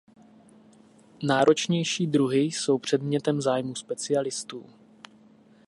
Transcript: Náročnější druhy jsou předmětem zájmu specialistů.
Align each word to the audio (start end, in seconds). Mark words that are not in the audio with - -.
Náročnější 1.23 2.07
druhy 2.07 2.39
jsou 2.39 2.77
předmětem 2.77 3.41
zájmu 3.41 3.75
specialistů. 3.75 4.65